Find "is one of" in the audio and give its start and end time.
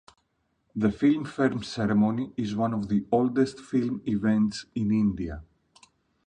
2.35-2.87